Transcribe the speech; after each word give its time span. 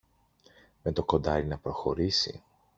με 0.83 0.91
το 0.91 1.03
κοντάρι 1.03 1.45
να 1.45 1.57
προχωρήσει. 1.57 2.43